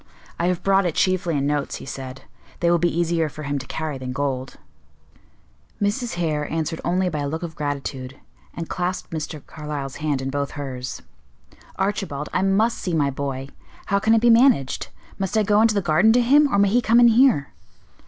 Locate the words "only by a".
6.83-7.27